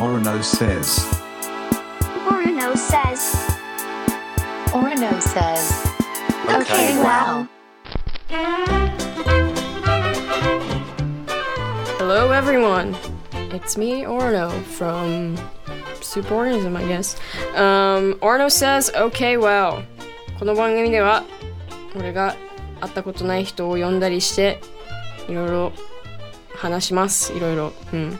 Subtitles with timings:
[0.00, 1.04] Orono says.
[2.26, 3.36] Orono says.
[4.72, 5.86] Orono says.
[6.48, 7.46] Okay, wow.
[11.98, 12.96] Hello, everyone.
[13.52, 15.36] It's me, Orno, from
[16.00, 17.16] Superorganism, I guess.
[17.54, 19.84] Um, Orno says, okay, well.
[20.38, 21.24] この番組では、
[21.94, 22.36] 俺が
[22.80, 24.62] 会ったことない人を呼んだりして、
[25.28, 25.72] いろいろ
[26.54, 27.34] 話します。
[27.34, 27.74] いろいろ。
[27.92, 28.18] うん。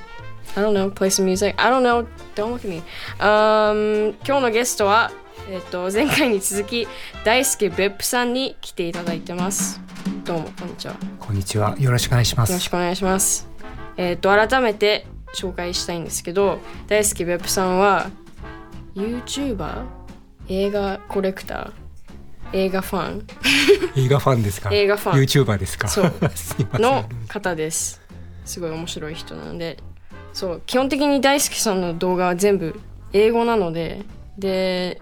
[0.57, 1.55] I don't know, play some music.
[1.59, 2.83] I don't know, don't look at me.
[3.21, 5.13] Um, 今日のゲストは、
[5.49, 6.89] えっ、と、前回に続き、
[7.25, 9.81] 大輔別府さんに来ていただいてます。
[10.25, 10.95] どうも、こんにちは。
[11.21, 11.77] こんにちは。
[11.79, 12.71] よろしくお願いしまよろしす。
[12.71, 13.49] くお願いします。
[13.97, 18.11] えっ、と改めて紹介したいんですけど、大好き別府さんは
[18.97, 19.85] YouTuber
[20.49, 22.57] 映画コレクター？
[22.57, 23.27] 映画ファン？
[23.97, 24.71] 映画ファンですか？
[24.75, 25.87] 映画ファン YouTuber ですか？
[25.89, 26.13] そう。
[26.81, 28.01] の方です。
[28.45, 29.77] すごい面白い人なので、
[30.33, 32.81] そう基本的に大好きさんの動画は全部
[33.13, 34.03] 英語なので、
[34.39, 35.01] で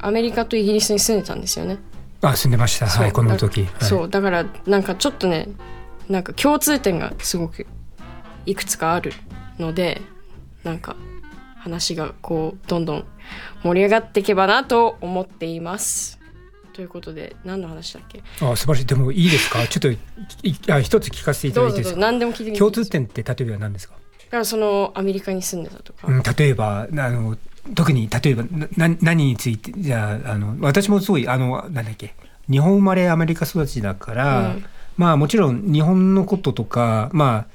[0.00, 1.78] アメリカとイギリスに住んでたんですよね。
[2.22, 2.86] あ、住んでました。
[2.86, 3.64] はい、この時。
[3.64, 5.48] だそうだからなんかちょっとね
[6.08, 7.66] なんか共通点がすごく
[8.46, 9.12] いくつかある
[9.58, 10.00] ので
[10.64, 10.96] なんか
[11.56, 13.04] 話がこうどんどん
[13.62, 16.18] 盛り上がっていけばなと思っています。
[16.72, 18.22] ということで何の話だっけ？
[18.44, 18.52] はい。
[18.52, 18.86] あ、素晴らしい。
[18.86, 19.66] でもいいですか？
[19.66, 19.98] ちょっとい
[20.72, 22.00] あ一つ聞かせていただいうていいですか？
[22.00, 23.94] 何でも聞いて共通点って例えば何ですか？
[23.94, 27.36] だからそのアメリカに住んでたとか、うん、例えば、あの、
[27.74, 28.44] 特に例えば
[28.76, 32.14] な何についてじゃああの私もすごいあのなんだっけ
[32.48, 34.64] 日本生まれアメリカ育ちだから、うん。
[34.98, 37.46] まあもちろん日本のこととかまあ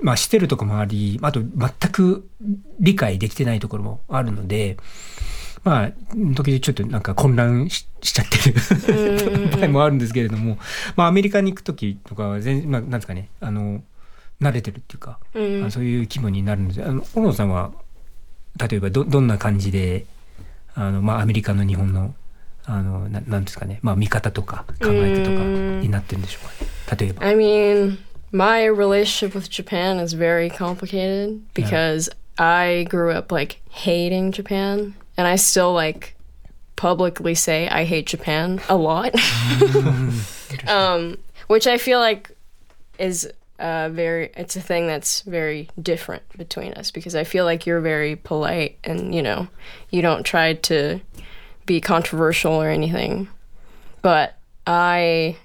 [0.00, 2.28] まあ知ってるところもありあと全く
[2.80, 4.76] 理解できてないところもあるので
[5.64, 5.90] まあ
[6.34, 8.50] 時々ちょっとなんか混乱ししちゃって
[8.92, 10.58] る 場合もあるんですけれども、
[10.96, 13.82] まあアメリカに行く時とかは全然まあなんですかねあの
[14.41, 17.71] 慣れてるっていうか、うんあそういう気分になるのであの小野さんは
[18.57, 20.05] 例えばどどんな感じで
[20.73, 22.13] あの、まあ、アメリカの日本の
[22.65, 27.25] あのななんですかね、まあ、見方とか考え方とかになってるんでしょうかね例えば。
[27.25, 27.97] I mean,
[28.31, 35.27] my relationship with Japan is very complicated because I grew up like hating Japan and
[35.27, 36.15] I still like
[36.75, 39.15] publicly say I hate Japan a lot.
[40.67, 42.35] um, which I feel like
[42.99, 47.66] is uh, very it's a thing that's very different between us because I feel like
[47.66, 49.48] you're very polite and you know
[49.90, 51.00] you don't try to
[51.64, 53.28] be controversial or anything
[54.02, 54.36] but
[54.66, 55.36] I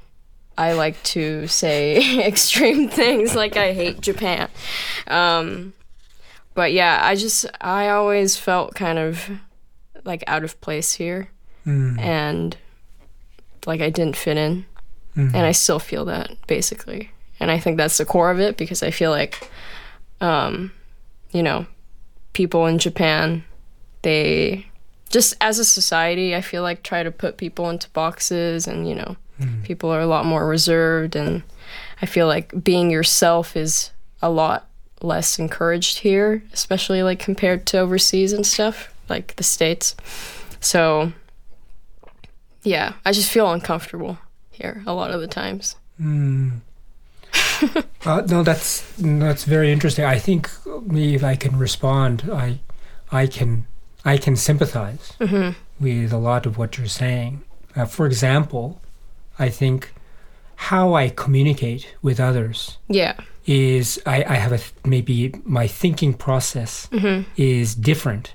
[0.58, 4.50] I like to say extreme things like I hate Japan.
[5.08, 5.74] Um,
[6.56, 9.30] but yeah, I just I always felt kind of
[10.04, 11.30] like out of place here
[12.00, 12.58] and
[13.68, 14.66] like I didn't fit in.
[15.36, 17.12] And I still feel that basically.
[17.40, 19.50] And I think that's the core of it because I feel like
[20.22, 20.72] um,
[21.32, 21.66] you know,
[22.34, 23.44] people in Japan
[24.02, 24.66] they
[25.10, 28.96] just as a society, I feel like try to put people into boxes and, you
[28.96, 29.16] know,
[29.64, 31.44] people are a lot more reserved and
[32.02, 34.68] I feel like being yourself is a lot
[35.02, 39.96] less encouraged here, especially like compared to overseas and stuff, like the States.
[40.60, 41.14] So
[42.64, 44.18] yeah, I just feel uncomfortable
[44.50, 45.76] here a lot of the times.
[48.06, 50.06] Uh, no, that's that's very interesting.
[50.06, 50.50] I think
[50.86, 52.60] maybe if I can respond, I
[53.12, 53.66] I can
[54.06, 55.12] I can sympathize
[55.80, 57.42] with a lot of what you're saying.
[57.76, 58.80] Uh, for example,
[59.38, 59.92] I think
[60.56, 63.16] how I communicate with others Yeah.
[63.46, 66.88] is I, I have a maybe my thinking process
[67.36, 68.34] is different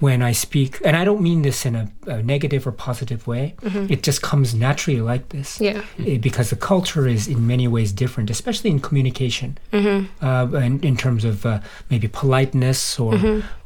[0.00, 3.54] when I speak, and I don't mean this in a, a negative or positive way.
[3.88, 5.60] It just comes naturally like this.
[5.60, 5.82] Yeah.
[5.98, 10.04] Eh, because the culture is in many ways different, especially in communication, Hmm.
[10.22, 13.14] uh, in, in terms of uh, maybe politeness or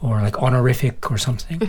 [0.01, 1.61] or like honorific or something,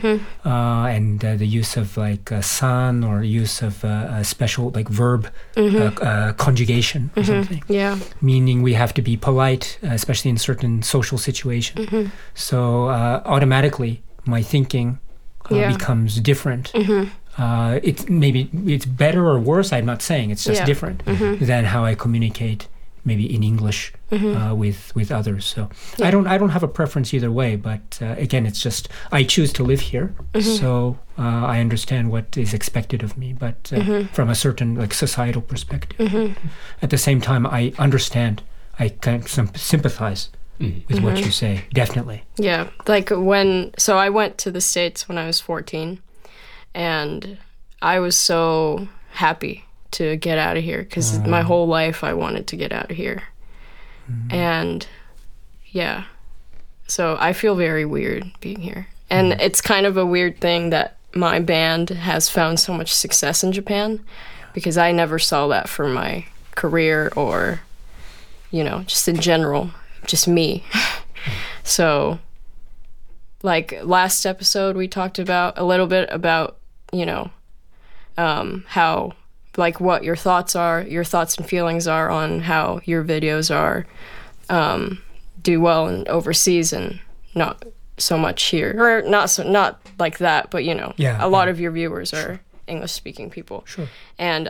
[0.45, 4.71] uh, and uh, the use of like uh, san or use of uh, a special
[4.71, 5.27] like verb
[5.57, 7.97] uh, uh, conjugation or something Yeah.
[8.21, 12.11] meaning we have to be polite, especially in certain social situations.
[12.33, 14.99] So uh, automatically, my thinking
[15.51, 15.71] uh, Yeah.
[15.71, 16.71] becomes different.
[17.37, 19.73] Uh, it's maybe it's better or worse.
[19.73, 20.65] I'm not saying it's just Yeah.
[20.65, 22.67] different than how I communicate
[23.07, 25.45] maybe in English uh, with with others.
[25.45, 25.69] So
[26.01, 27.55] I don't I don't have a preference either way.
[27.57, 32.37] But uh, again, it's just I choose to live here, so uh, I understand what
[32.37, 33.33] is expected of me.
[33.33, 36.35] But uh, from a certain like societal perspective,
[36.81, 38.41] at the same time, I understand.
[38.79, 40.29] I can sym- sympathize
[40.59, 41.31] Mm, with what you mm-hmm.
[41.31, 41.65] say.
[41.73, 42.23] Definitely.
[42.37, 45.99] Yeah, like when so I went to the states when I was 14
[46.73, 47.37] and
[47.81, 52.47] I was so happy to get out of here cuz my whole life I wanted
[52.47, 53.23] to get out of here.
[54.09, 54.33] Mm-hmm.
[54.33, 54.87] And
[55.71, 56.05] yeah.
[56.87, 58.87] So I feel very weird being here.
[59.09, 59.41] And mm-hmm.
[59.41, 63.51] it's kind of a weird thing that my band has found so much success in
[63.51, 64.03] Japan
[64.53, 66.25] because I never saw that for my
[66.55, 67.61] career or,
[68.51, 69.71] you know, just in general,
[70.05, 70.63] just me.
[71.63, 72.19] so,
[73.43, 76.57] like last episode, we talked about a little bit about,
[76.91, 77.29] you know,
[78.17, 79.13] um, how,
[79.57, 83.85] like, what your thoughts are, your thoughts and feelings are on how your videos are
[84.49, 85.01] um,
[85.41, 86.99] do well in overseas and
[87.33, 87.63] not
[87.97, 91.45] so much here, or not so not like that, but you know, Yeah, a lot
[91.47, 91.51] yeah.
[91.51, 93.87] of your viewers are English speaking people, Sure.
[94.19, 94.49] and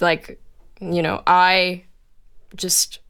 [0.00, 0.40] like,
[0.80, 1.84] you know, I
[2.54, 3.00] just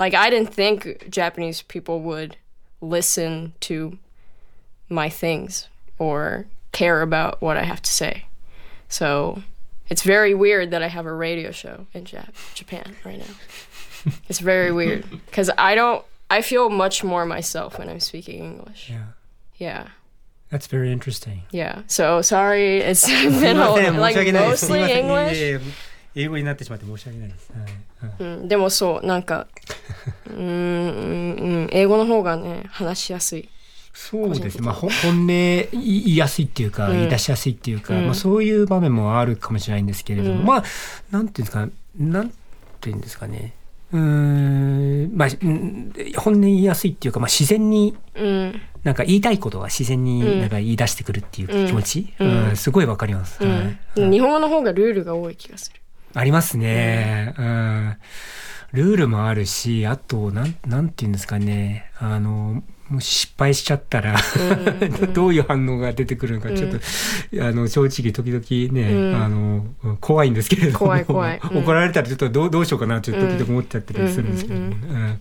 [0.00, 2.36] like I didn't think Japanese people would
[2.80, 3.98] listen to
[4.88, 5.68] my things
[5.98, 8.24] or care about what I have to say.
[8.88, 9.42] So
[9.88, 14.12] it's very weird that I have a radio show in Jap- Japan right now.
[14.28, 16.04] it's very weird because I don't.
[16.32, 18.88] I feel much more myself when I'm speaking English.
[18.88, 19.06] Yeah.
[19.56, 19.88] Yeah.
[20.48, 21.42] That's very interesting.
[21.50, 21.82] Yeah.
[21.86, 23.06] So sorry, it's
[23.40, 25.60] been a, like mostly English,
[26.14, 27.52] え英語になってしまって申し訳ないです。
[27.52, 28.10] はい。
[28.10, 28.22] はい。
[28.40, 29.46] うんでもそうなんか
[30.26, 33.48] うーんうんうん英語の方がね話しやすい。
[33.92, 34.58] そうです。
[34.58, 34.64] ね。
[34.64, 40.64] まあ、ほ本音言いやすいっていうか、言い出しやすいっていうか、まあ、そういう場面もあるかもしれないんですけれども、まあ、
[41.10, 41.46] なんていうん。
[41.46, 41.68] ですか、
[41.98, 42.32] なん
[42.80, 43.52] ていうんですかね。
[43.92, 48.60] うーん、まあ、うん本音言いやすいっていうか、まあ、自然に、うん。
[48.84, 52.56] なんか言いたいことが自然になんか言い出してくるっていう気持ち、うん。
[52.56, 54.10] すごいわかります、はい。
[54.10, 55.80] 日本語の方がルールが多い気がする。
[56.14, 57.34] ありますね。
[57.38, 57.96] うん。
[58.72, 61.90] ルールもあるし、あと、なん、なんていうんですかね。
[61.98, 64.16] あの、もし失敗しちゃったら、
[65.12, 66.78] どういう反応が出てくるのか、ちょっと、
[67.44, 69.64] あの、正直時々ね、あの、
[70.00, 70.78] 怖いんですけれども。
[70.78, 74.66] 怖い怖いうん怒られたらちょっとどう、どうしようかな、ちょっと時々思っちゃったりするんですけども。
[74.66, 75.20] うん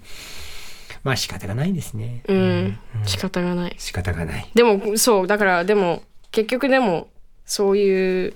[1.01, 2.23] まあ仕方がないですね。
[2.27, 3.75] うん、仕方がない。
[3.77, 4.49] 仕方がない。
[4.53, 7.07] でもそうだからでも結局でも
[7.45, 8.33] そういう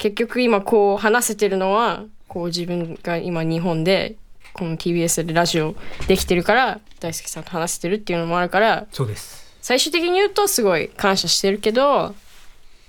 [0.00, 4.16] 結局今こう話せてるのはこう自分が今日本で
[4.54, 5.76] この TBS でラジオ
[6.08, 9.44] できてるから大輔さんと話せてるっていうのもあるからそうです。
[9.60, 12.14] 最終的に言うとすごい感謝してるけど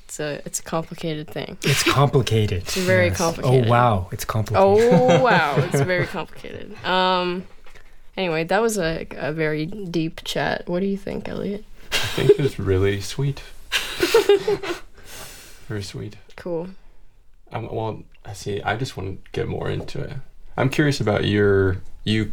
[0.07, 2.61] it's a, it's a complicated thing It's complicated.
[2.63, 3.17] It's very Yes.
[3.17, 3.67] complicated.
[3.67, 4.57] Oh wow, it's complicated.
[4.63, 7.43] oh wow it's very complicated um
[8.15, 12.39] anyway that was a, a very deep chat what do you think Elliot I think
[12.39, 13.41] it's really sweet.
[15.67, 16.15] Very sweet.
[16.37, 16.67] cool
[17.52, 18.60] Um, well, I see.
[18.62, 20.12] I just want to get more into it.
[20.56, 22.32] I'm curious about your you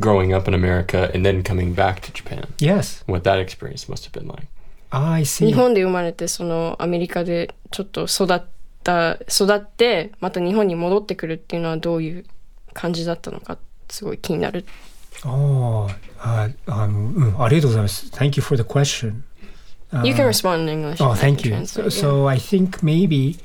[0.00, 2.44] growing up in America and then coming back to Japan.
[2.58, 4.46] Yes, What that experience must have been like.
[4.90, 5.46] I see.
[5.46, 8.42] 日本で生まれてそのアメリカでちょっと育っ
[8.84, 12.24] た育ってまた日本に戻ってくるっていうのはどういう
[12.74, 13.58] 感じだったのか
[13.88, 14.64] すごい気になる。
[15.24, 15.86] あ
[16.18, 18.06] あ、ああの、うん、ありがとうございます。
[18.10, 19.22] Thank you for the question.
[20.04, 21.02] You can respond in English.
[21.02, 21.54] Oh, and I thank can you.
[21.56, 23.36] translate, So, so I think maybe,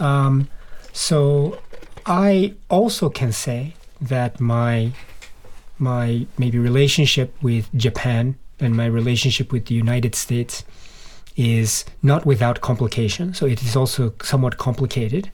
[0.00, 0.48] um,
[0.92, 1.58] so
[2.06, 4.92] I also can say that my
[5.78, 10.64] my maybe relationship with Japan and my relationship with the United States
[11.36, 13.34] is not without complication.
[13.34, 15.30] So it is also somewhat complicated,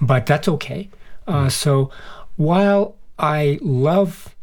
[0.00, 0.90] but that's okay.
[1.26, 1.90] Uh, so
[2.36, 4.34] while I love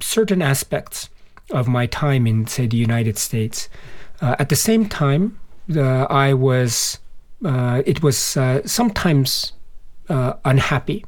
[0.00, 1.08] certain aspects
[1.50, 3.68] of my time in, say, the United States,
[4.20, 5.38] uh, at the same time,
[5.74, 6.98] uh, I was,
[7.44, 9.52] uh, it was uh, sometimes
[10.08, 11.04] uh, unhappy.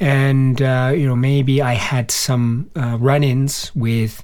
[0.00, 4.22] And, uh, you know, maybe I had some uh, run ins with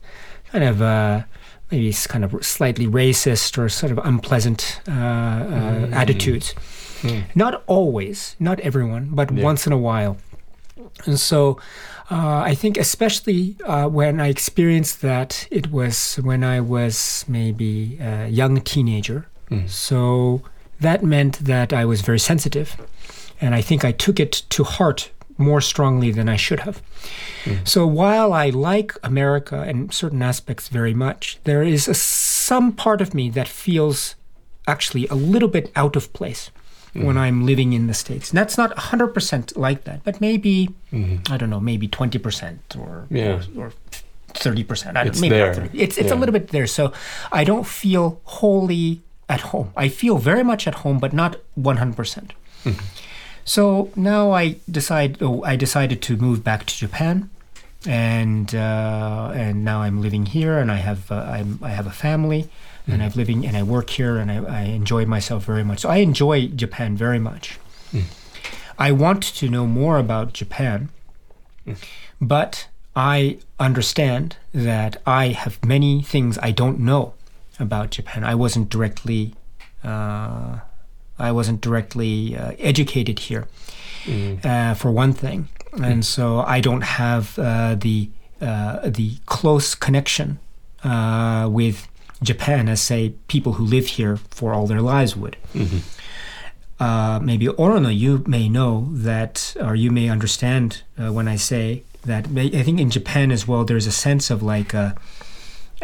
[0.50, 1.22] kind of uh,
[1.70, 6.54] maybe s- kind of slightly racist or sort of unpleasant uh, uh, attitudes.
[7.34, 9.42] Not always, not everyone, but Yeah.
[9.42, 10.18] once in a while.
[11.06, 11.58] And so
[12.10, 17.96] uh, I think, especially uh, when I experienced that, it was when I was maybe
[18.00, 19.26] a young teenager.
[19.66, 20.42] So
[20.82, 22.76] that meant that I was very sensitive.
[23.40, 26.82] And I think I took it to heart more strongly than I should have.
[27.44, 27.64] Mm-hmm.
[27.64, 33.00] So while I like America and certain aspects very much, there is a, some part
[33.00, 34.14] of me that feels
[34.68, 36.50] actually a little bit out of place
[36.94, 37.04] mm-hmm.
[37.06, 38.30] when I'm living in the States.
[38.30, 41.32] And that's not 100% like that, but maybe, mm-hmm.
[41.32, 43.42] I don't know, maybe 20% or, Yeah.
[43.56, 43.72] or, or
[44.34, 44.88] 30%.
[44.88, 45.54] I don't, It's maybe not there.
[45.54, 45.78] 30.
[45.80, 46.66] It's, it's a little bit there.
[46.66, 46.92] So
[47.32, 49.68] I don't feel wholly at home.
[49.84, 51.96] I feel very much at home, but not 100%.
[51.96, 52.32] percent
[53.44, 55.10] So now I decide.
[55.20, 57.16] Oh, I decided to move back to Japan,
[57.86, 61.96] and uh, and now I'm living here, and I have uh, I'm, I have a
[62.06, 62.42] family,
[62.86, 65.80] and I'm living and I work here, and I, I enjoy myself very much.
[65.80, 67.58] So I enjoy Japan very much.
[68.78, 70.88] I want to know more about Japan,
[72.20, 77.14] but I understand that I have many things I don't know
[77.58, 78.24] about Japan.
[78.24, 79.34] I wasn't directly,
[79.84, 80.58] uh,
[81.18, 83.46] I wasn't directly uh, educated here,
[84.44, 85.48] uh, for one thing,
[85.80, 90.38] and so I don't have uh, the uh, the close connection
[90.82, 91.86] uh, with
[92.22, 95.36] Japan as say people who live here for all their lives would.
[96.80, 101.84] Uh, maybe Orono, you may know that, or you may understand uh, when I say
[102.04, 102.26] that.
[102.36, 104.96] I think in Japan as well, there's a sense of like, a,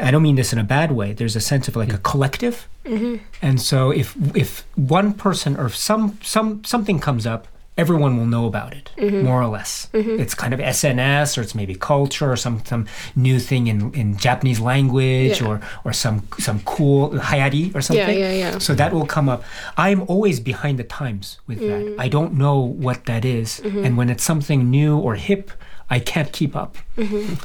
[0.01, 1.13] I don't mean this in a bad way.
[1.13, 2.03] There's a sense of like a mm-hmm.
[2.03, 3.17] collective, mm-hmm.
[3.43, 8.47] and so if if one person or some some something comes up, everyone will know
[8.47, 9.25] about it, mm-hmm.
[9.25, 9.89] more or less.
[10.21, 14.17] It's kind of SNS or it's maybe culture or some some new thing in, in
[14.17, 15.49] Japanese language Yeah.
[15.49, 18.19] or or some some cool hayari or something.
[18.19, 18.59] yeah, yeah.
[18.59, 19.43] So that will come up.
[19.77, 21.83] I'm always behind the times with that.
[21.85, 21.95] Mm.
[21.99, 23.61] I don't know what that is.
[23.61, 25.51] and when it's something new or hip,
[25.91, 26.77] I can't keep up.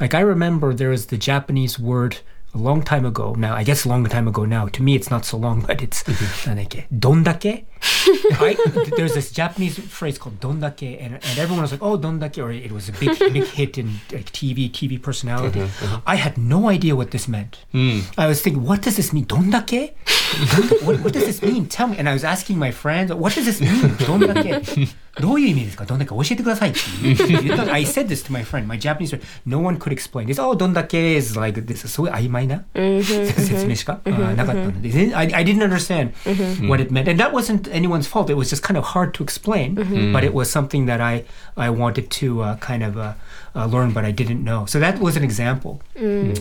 [0.02, 2.18] Like I remember there was the Japanese word
[2.54, 5.10] a long time ago now, I guess a long time ago now, to me it's
[5.10, 6.98] not so long, but it's mm-hmm.
[6.98, 7.66] dondake.
[8.40, 8.58] Right?
[8.96, 12.72] there's this Japanese phrase called dondake, and, and everyone was like, oh, dondake, or it
[12.72, 15.60] was a big, big hit in like, TV, TV personality.
[15.60, 16.10] Mm-hmm, mm-hmm.
[16.10, 17.60] I had no idea what this meant.
[17.74, 18.04] Mm.
[18.18, 19.26] I was thinking, what does this mean?
[19.26, 19.94] Dondake?
[20.84, 21.68] what, what does this mean?
[21.68, 21.98] Tell me.
[21.98, 23.96] And I was asking my friends, what does this mean?
[23.98, 24.94] Dondake?
[25.21, 26.79] どういう意味ですかどんだけ教えてくださいって
[27.27, 29.21] 言った I said this to my friend, my Japanese friend.
[29.47, 30.41] No one could explain this.
[30.41, 31.89] Oh, どんだけ is like this.
[31.89, 34.89] すごい曖昧な説明しかあーなかったので。
[34.91, 36.13] で I, I didn't understand
[36.69, 37.11] what it meant.
[37.11, 38.31] And that wasn't anyone's fault.
[38.31, 39.75] It was just kind of hard to explain.
[40.13, 41.25] But it was something that I,
[41.57, 43.15] I wanted to uh, kind of uh,
[43.57, 44.67] uh, learn, but I didn't know.
[44.67, 45.81] So that was an example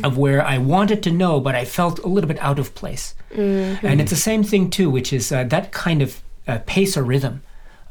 [0.03, 3.15] of where I wanted to know, but I felt a little bit out of place.
[3.36, 7.01] And it's the same thing, too, which is uh, that kind of uh, pace or
[7.03, 7.41] rhythm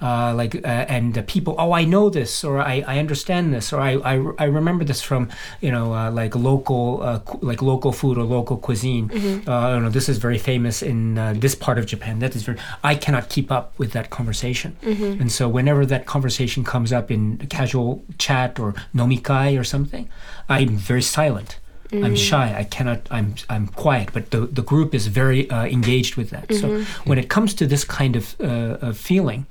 [0.02, 3.72] uh, like uh, and the people oh i know this or i, I understand this
[3.74, 5.30] or I, I, I remember this from
[5.62, 9.12] you know uh, like local uh, like local food or local cuisine
[9.48, 12.36] uh, i don't know this is very famous in uh, this part of japan that
[12.36, 14.76] is very i cannot keep up with that conversation
[15.22, 20.10] and so whenever that conversation comes up in casual chat or nomikai or something
[20.50, 21.58] i'm very silent
[21.94, 22.56] I'm shy.
[22.58, 23.00] I cannot.
[23.12, 23.36] I'm.
[23.50, 24.12] I'm quiet.
[24.14, 26.48] But the the group is very uh, engaged with that.
[26.54, 26.68] So
[27.04, 29.46] when it comes to this kind of, uh, of feeling,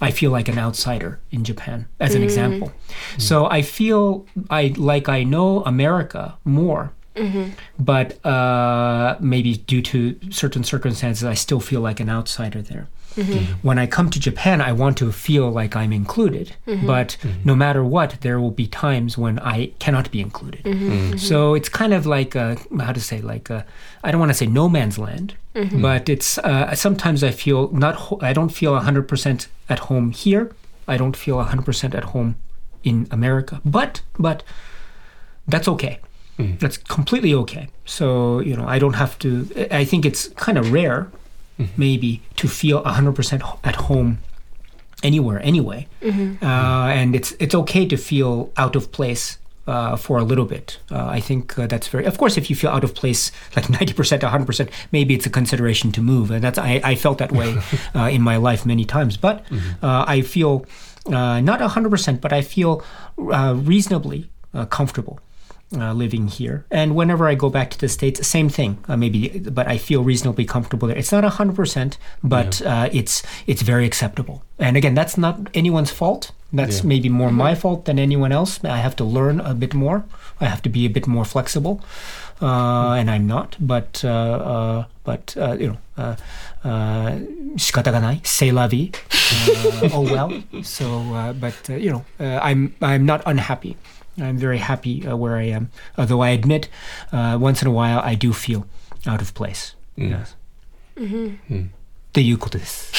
[0.00, 2.24] I feel like an outsider in Japan, as an mm.
[2.24, 2.68] example.
[2.68, 3.20] Mm.
[3.20, 7.50] So I feel I like I know America more, mm-hmm.
[7.78, 12.88] but uh, maybe due to certain circumstances, I still feel like an outsider there.
[13.16, 13.66] Mm-hmm.
[13.66, 16.86] When I come to Japan, I want to feel like I'm included, mm-hmm.
[16.86, 17.40] but mm-hmm.
[17.44, 20.62] no matter what, there will be times when I cannot be included.
[21.18, 23.64] So it's kind of like a, how to say like I
[24.02, 25.34] I don't want to say no man's land,
[25.80, 30.52] but it's uh, sometimes I feel not ho- I don't feel 100% at home here.
[30.88, 32.36] I don't feel 100% at home
[32.82, 33.60] in America.
[33.64, 34.42] But but
[35.46, 35.98] that's okay.
[36.38, 36.58] Mm.
[36.58, 37.68] That's completely okay.
[37.84, 41.10] So, you know, I don't have to I think it's kind of rare
[41.76, 44.18] maybe to feel 100% at home
[45.02, 45.86] anywhere anyway.
[46.42, 46.46] Uh,
[46.98, 50.78] and it's it's okay to feel out of place uh, for a little bit.
[50.90, 52.04] Uh, I think uh, that's very.
[52.04, 55.26] Of course, if you feel out of place, like ninety percent, hundred percent, maybe it's
[55.26, 56.30] a consideration to move.
[56.30, 57.56] And that's I, I felt that way
[57.94, 59.16] uh, in my life many times.
[59.16, 59.44] But
[59.82, 60.66] uh, I feel
[61.06, 62.82] uh, not hundred percent, but I feel
[63.32, 65.20] uh, reasonably uh, comfortable
[65.75, 68.77] Uh, living here, and whenever I go back to the states, same thing.
[68.87, 70.95] Uh, maybe, but I feel reasonably comfortable there.
[70.95, 74.43] It's not hundred percent, but uh, it's it's very acceptable.
[74.59, 76.31] And again, that's not anyone's fault.
[76.53, 76.87] That's Yeah.
[76.89, 78.59] maybe more my fault than anyone else.
[78.63, 80.05] I have to learn a bit more.
[80.39, 81.81] I have to be a bit more flexible,
[82.41, 83.57] uh, and I'm not.
[83.59, 86.15] But uh, uh, but uh, you know, uh,
[86.63, 87.11] uh,
[87.57, 88.21] 仕方がない.
[88.23, 88.91] C'est la vie.
[89.83, 90.29] Uh, oh well.
[90.63, 93.75] So, uh, but uh, you know, uh, I'm I'm not unhappy.
[94.18, 95.70] I'm very happy uh, where I am.
[95.96, 96.68] Although I admit,
[97.12, 98.66] uh, once in a while, I do feel
[99.06, 99.76] out of place.
[99.96, 100.36] Yes.
[100.98, 102.92] っていうことです。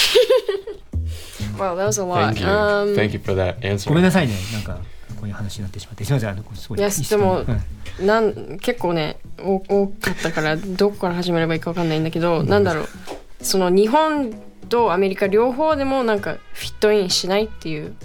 [1.58, 2.34] Wow, that was a lot.
[2.34, 2.48] Thank you.
[2.48, 3.56] Um, Thank you for that
[3.88, 4.03] ごめん answer.
[4.03, 4.36] なさいね。
[4.53, 4.80] なんか
[5.15, 6.06] こういう話になってしまって。
[6.06, 6.30] すみません。
[6.30, 6.80] あのすごい。
[6.80, 7.46] 緒にでもはい
[8.06, 12.88] なん結構ねお多かったからどこから始めればいいかわかんないんだけど、なんだろう
[13.41, 14.34] その日本
[14.70, 17.96] とアメリカ両方でもなんかフィットインしないっていう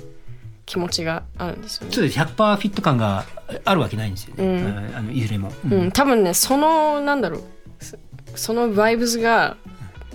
[0.66, 1.94] 気持ちがあるんですよね。
[1.94, 2.18] そうです。
[2.18, 3.24] 100%フィット感が
[3.64, 4.92] あるわけないんですよね。
[4.94, 5.52] あのいずれも。
[5.64, 7.42] うんうん、多分ねそのなんだろう
[7.80, 7.96] そ
[8.34, 9.56] そのバイブスが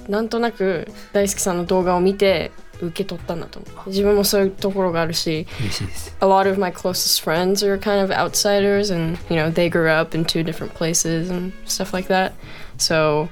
[0.08, 6.16] なんとなく大好きさんの動画を見て受け取ったんだと思う自分もそういうところがあるし嬉しいです。
[6.20, 10.18] a lot of my closest friends are kind of outsiders and you know they grew up
[10.18, 12.34] in two different places and stuff like that
[12.78, 13.30] so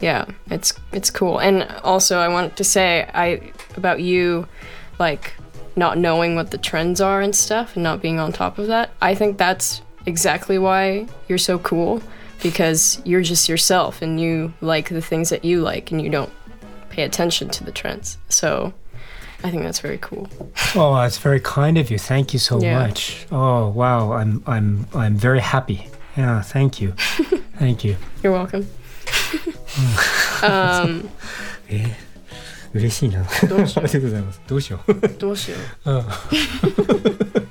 [0.00, 3.40] yeah it's it's cool and also i wanted to say i
[3.76, 4.46] about you
[4.98, 5.32] like
[5.84, 8.86] not knowing what the trends are and stuff and not being on top of that
[9.10, 9.66] i think that's
[10.06, 11.92] exactly why you're so cool
[12.42, 16.32] because you're just yourself and you like the things that you like and you don't
[16.88, 18.16] pay attention to the trends.
[18.28, 18.72] So
[19.44, 20.24] I think that's very cool.
[20.74, 21.98] Oh, that's very kind of you.
[21.98, 22.78] Thank you so Yeah.
[22.78, 23.26] much.
[23.30, 24.12] Oh, wow.
[24.20, 25.78] I'm I'm I'm very happy.
[26.16, 26.92] Yeah, thank you.
[27.58, 27.96] thank you.
[28.22, 28.64] You're welcome.
[30.42, 31.08] um,
[31.68, 32.09] え
[32.74, 33.20] 嬉しいな。
[33.22, 34.40] ありがとうございます。
[34.46, 34.94] どうしよう。
[35.18, 35.88] どうしよう。
[35.88, 35.98] どうし
[36.38, 36.84] よ
[37.44, 37.49] う。